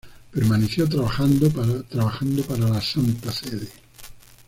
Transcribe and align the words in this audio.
Permaneció 0.31 0.89
trabajando 0.89 1.47
para 1.51 2.57
la 2.71 2.81
Santa 2.81 3.31
Sede. 3.31 3.67